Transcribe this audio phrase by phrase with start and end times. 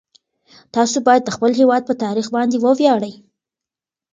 [0.75, 3.13] تاسو باید د خپل هیواد په تاریخ باندې وویاړئ.